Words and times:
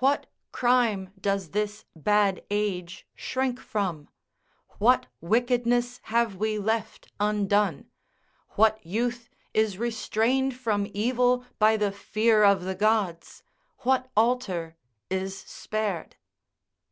What 0.00 0.26
crime 0.50 1.12
does 1.20 1.50
this 1.50 1.84
bad 1.94 2.42
age 2.50 3.06
shrink 3.14 3.60
from? 3.60 4.08
What 4.80 5.06
wickedness 5.20 6.00
have 6.06 6.34
we 6.34 6.58
left 6.58 7.12
undone? 7.20 7.88
What 8.56 8.84
youth 8.84 9.30
is 9.54 9.78
restrained 9.78 10.56
from 10.56 10.88
evil 10.92 11.44
by 11.60 11.76
the 11.76 11.92
fear 11.92 12.42
of 12.42 12.64
the 12.64 12.74
gods? 12.74 13.44
What 13.82 14.10
altar 14.16 14.76
is 15.08 15.38
spared?" 15.38 16.16